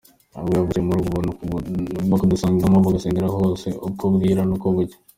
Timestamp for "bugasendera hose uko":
2.85-4.03